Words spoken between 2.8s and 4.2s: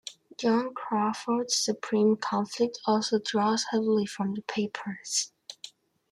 also draws heavily